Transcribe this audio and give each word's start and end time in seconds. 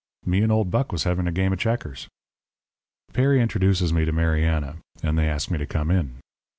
'Me 0.25 0.41
and 0.41 0.51
old 0.51 0.71
Buck 0.71 0.91
was 0.91 1.03
having 1.03 1.27
a 1.27 1.31
game 1.31 1.53
of 1.53 1.59
checkers.' 1.59 2.07
"Perry 3.13 3.39
introduces 3.39 3.93
me 3.93 4.03
to 4.03 4.11
Mariana, 4.11 4.77
and 5.03 5.15
they 5.15 5.29
ask 5.29 5.51
me 5.51 5.59
to 5.59 5.67
come 5.67 5.91
in. 5.91 6.15